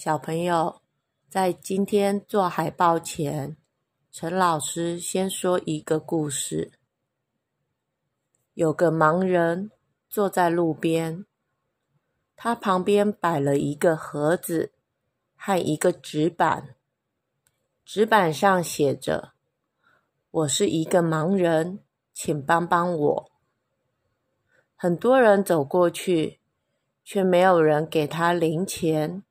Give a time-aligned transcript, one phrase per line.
[0.00, 0.80] 小朋友，
[1.28, 3.56] 在今天做海报前，
[4.12, 6.70] 陈老师先说一个故事。
[8.54, 9.72] 有个盲人
[10.08, 11.26] 坐在路边，
[12.36, 14.70] 他旁边摆了一个盒子
[15.34, 16.76] 和一个纸板，
[17.84, 19.32] 纸板上写着
[20.30, 21.80] ：“我是一个盲人，
[22.14, 23.30] 请帮帮我。”
[24.78, 26.38] 很多人走过去，
[27.02, 29.24] 却没有人给他零钱。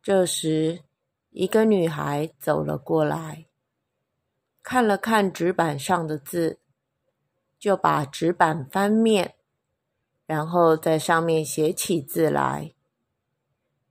[0.00, 0.84] 这时，
[1.30, 3.46] 一个女孩走了过来，
[4.62, 6.60] 看了看纸板上的字，
[7.58, 9.34] 就把纸板翻面，
[10.24, 12.74] 然后在上面写起字来。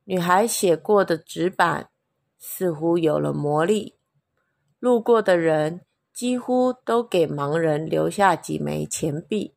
[0.06, 1.90] 女孩写过的纸板
[2.40, 4.00] 似乎有了魔力，
[4.80, 9.56] 路过的人几乎都给盲人留下几枚钱币。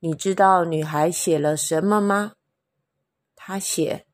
[0.00, 2.32] 你知道女孩写了什么吗？
[3.36, 4.07] 她写。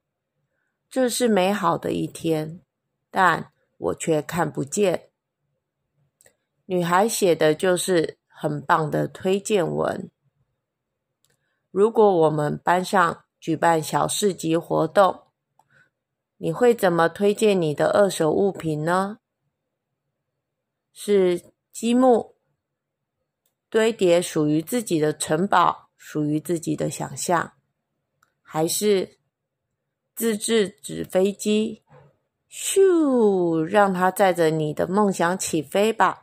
[0.95, 2.61] 这是美好的一天，
[3.11, 5.11] 但我却看不见。
[6.67, 10.09] 女孩写的就是很棒的推荐文。
[11.73, 15.25] 如果我们班上举办小市集活动，
[16.37, 19.19] 你会怎么推荐你的二手物品呢？
[20.93, 22.37] 是积木，
[23.69, 27.55] 堆叠属于自己的城堡，属于自己的想象，
[28.41, 29.19] 还是？
[30.15, 31.83] 自制纸飞机，
[32.49, 33.63] 咻！
[33.63, 36.23] 让它载着你的梦想起飞吧。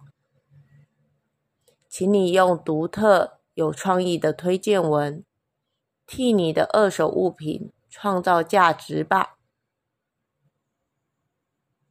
[1.90, 5.26] 请你用独特、有创意的推荐文，
[6.08, 9.38] 替你的二手物品创造价值吧。